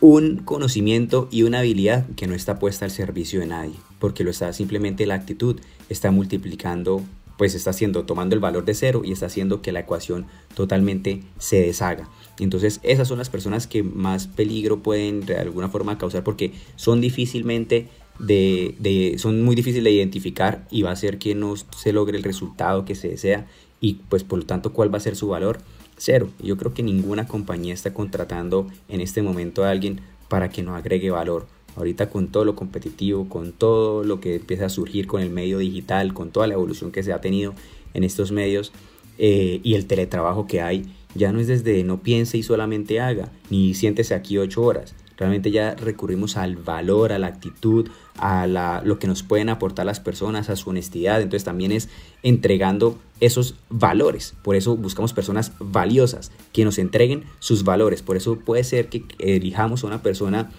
[0.00, 4.30] un conocimiento y una habilidad que no está puesta al servicio de nadie, porque lo
[4.30, 7.02] está simplemente la actitud, está multiplicando,
[7.42, 11.22] pues está haciendo, tomando el valor de cero y está haciendo que la ecuación totalmente
[11.38, 12.08] se deshaga.
[12.38, 17.00] Entonces esas son las personas que más peligro pueden de alguna forma causar porque son
[17.00, 17.88] difícilmente
[18.20, 22.16] de, de, son muy difíciles de identificar y va a hacer que no se logre
[22.16, 23.48] el resultado que se desea
[23.80, 25.58] y pues por lo tanto cuál va a ser su valor
[25.96, 26.30] Cero.
[26.40, 30.76] Yo creo que ninguna compañía está contratando en este momento a alguien para que nos
[30.76, 31.48] agregue valor.
[31.76, 35.58] Ahorita con todo lo competitivo, con todo lo que empieza a surgir con el medio
[35.58, 37.54] digital, con toda la evolución que se ha tenido
[37.94, 38.72] en estos medios
[39.18, 43.30] eh, y el teletrabajo que hay, ya no es desde no piense y solamente haga,
[43.50, 44.94] ni siéntese aquí ocho horas.
[45.16, 49.86] Realmente ya recurrimos al valor, a la actitud, a la, lo que nos pueden aportar
[49.86, 51.20] las personas, a su honestidad.
[51.20, 51.88] Entonces también es
[52.24, 54.34] entregando esos valores.
[54.42, 58.02] Por eso buscamos personas valiosas que nos entreguen sus valores.
[58.02, 60.50] Por eso puede ser que elijamos a una persona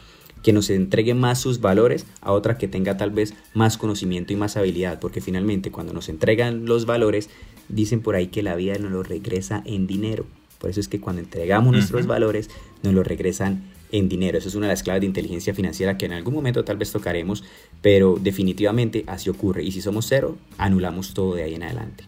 [0.44, 4.36] que nos entregue más sus valores a otra que tenga tal vez más conocimiento y
[4.36, 5.00] más habilidad.
[5.00, 7.30] Porque finalmente cuando nos entregan los valores,
[7.70, 10.26] dicen por ahí que la vida nos lo regresa en dinero.
[10.60, 12.50] Por eso es que cuando entregamos nuestros valores,
[12.84, 14.38] nos lo regresan en dinero.
[14.38, 16.92] Eso es una de las claves de inteligencia financiera que en algún momento tal vez
[16.92, 17.44] tocaremos,
[17.82, 19.64] pero definitivamente así ocurre.
[19.64, 22.06] Y si somos cero, anulamos todo de ahí en adelante.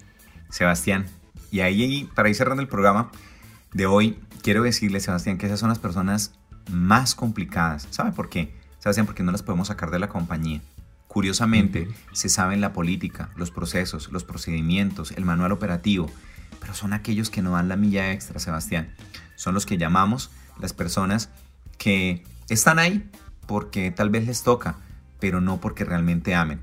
[0.50, 1.06] Sebastián,
[1.52, 3.12] y ahí para ir cerrando el programa
[3.74, 6.34] de hoy, quiero decirle, Sebastián, que esas son las personas
[6.70, 7.88] más complicadas.
[7.92, 8.56] ¿Sabe por qué?
[8.80, 10.62] Sebastián, porque no las podemos sacar de la compañía.
[11.08, 16.12] Curiosamente, se saben la política, los procesos, los procedimientos, el manual operativo,
[16.60, 18.94] pero son aquellos que no dan la milla extra, Sebastián.
[19.36, 21.30] Son los que llamamos las personas
[21.78, 23.10] que están ahí
[23.48, 24.78] porque tal vez les toca,
[25.20, 26.62] pero no porque realmente amen.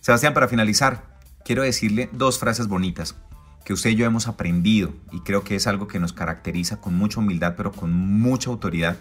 [0.00, 3.16] Sebastián, para finalizar, quiero decirle dos frases bonitas
[3.64, 6.94] que usted y yo hemos aprendido y creo que es algo que nos caracteriza con
[6.94, 8.96] mucha humildad, pero con mucha autoridad,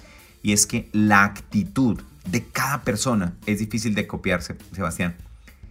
[0.47, 1.99] y es que la actitud
[2.31, 5.17] de cada persona es difícil de copiarse, Sebastián.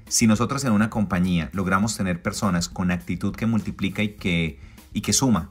[0.06, 4.60] Si nosotros en una compañía logramos tener personas con actitud que multiplica y que,
[4.92, 5.48] y que suma,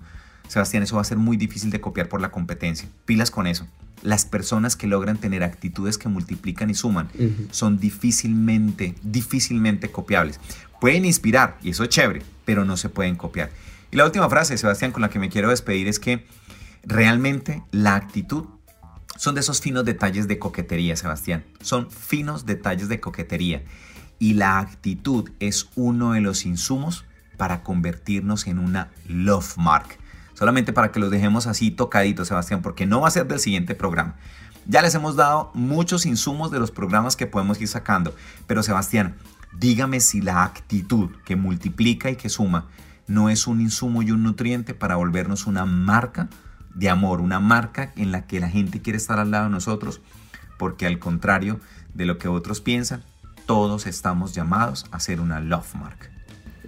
[0.47, 2.87] Sebastián, eso va a ser muy difícil de copiar por la competencia.
[3.05, 3.65] Pilas con eso
[4.03, 7.09] las personas que logran tener actitudes que multiplican y suman
[7.49, 10.39] son difícilmente, difícilmente copiables.
[10.79, 13.49] Pueden inspirar, y eso es chévere, pero no se pueden copiar.
[13.89, 16.27] Y la última frase, Sebastián, con la que me quiero despedir es que
[16.83, 18.45] realmente la actitud
[19.15, 21.43] son de esos finos detalles de coquetería, Sebastián.
[21.61, 23.63] Son finos detalles de coquetería.
[24.19, 27.05] Y la actitud es uno de los insumos
[27.37, 29.97] para convertirnos en una love mark
[30.35, 33.73] solamente para que los dejemos así tocaditos, Sebastián, porque no va a ser del siguiente
[33.73, 34.15] programa.
[34.67, 39.15] Ya les hemos dado muchos insumos de los programas que podemos ir sacando, pero Sebastián,
[39.57, 42.67] dígame si la actitud que multiplica y que suma
[43.07, 46.27] no es un insumo y un nutriente para volvernos una marca
[46.75, 50.01] de amor, una marca en la que la gente quiere estar al lado de nosotros,
[50.59, 51.59] porque al contrario
[51.93, 53.03] de lo que otros piensan,
[53.45, 56.11] todos estamos llamados a ser una love mark.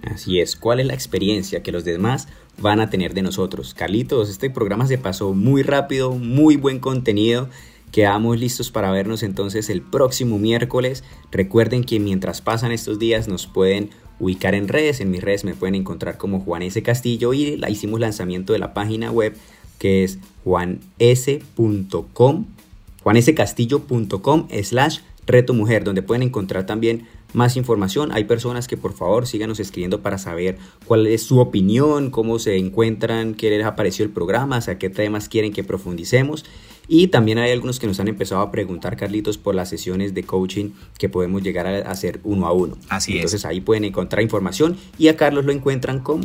[0.02, 3.74] Así es, ¿cuál es la experiencia que los demás van a tener de nosotros?
[3.74, 7.48] Carlitos, este programa se pasó muy rápido, muy buen contenido.
[7.92, 11.04] Quedamos listos para vernos entonces el próximo miércoles.
[11.30, 13.90] Recuerden que mientras pasan estos días nos pueden
[14.20, 15.00] ubicar en redes.
[15.00, 16.82] En mis redes me pueden encontrar como Juan S.
[16.82, 19.36] Castillo y la hicimos lanzamiento de la página web
[19.78, 20.86] que es juanes.com,
[23.02, 28.10] juanescastillo.com slash reto mujer, donde pueden encontrar también más información.
[28.12, 32.56] Hay personas que por favor síganos escribiendo para saber cuál es su opinión, cómo se
[32.56, 36.44] encuentran, qué les apareció el programa, hacia qué temas quieren que profundicemos.
[36.90, 40.22] Y también hay algunos que nos han empezado a preguntar, Carlitos, por las sesiones de
[40.22, 42.78] coaching que podemos llegar a hacer uno a uno.
[42.88, 46.24] Así Entonces ahí pueden encontrar información y a Carlos lo encuentran como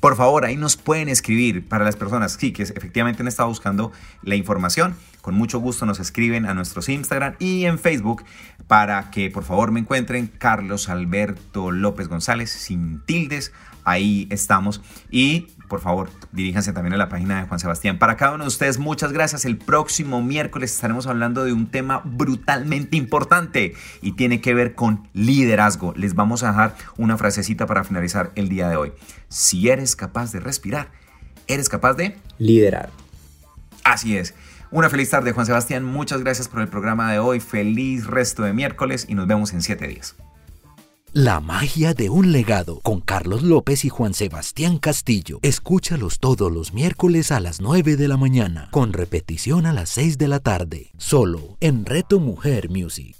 [0.00, 3.92] Por favor, ahí nos pueden escribir para las personas sí, que efectivamente han estado buscando
[4.22, 4.96] la información.
[5.22, 8.22] Con mucho gusto nos escriben a nuestros Instagram y en Facebook
[8.66, 13.52] para que por favor me encuentren Carlos Alberto López González sin tildes
[13.90, 14.80] ahí estamos.
[15.10, 17.98] Y por favor, diríjanse también a la página de Juan Sebastián.
[17.98, 19.44] Para cada uno de ustedes, muchas gracias.
[19.44, 25.08] El próximo miércoles estaremos hablando de un tema brutalmente importante y tiene que ver con
[25.14, 25.94] liderazgo.
[25.96, 28.92] Les vamos a dejar una frasecita para finalizar el día de hoy.
[29.28, 30.90] Si eres capaz de respirar,
[31.46, 32.90] eres capaz de liderar.
[33.84, 34.34] Así es.
[34.72, 35.84] Una feliz tarde, Juan Sebastián.
[35.84, 37.38] Muchas gracias por el programa de hoy.
[37.38, 40.16] Feliz resto de miércoles y nos vemos en siete días.
[41.12, 45.40] La magia de un legado con Carlos López y Juan Sebastián Castillo.
[45.42, 50.18] Escúchalos todos los miércoles a las 9 de la mañana, con repetición a las 6
[50.18, 53.19] de la tarde, solo en Reto Mujer Music.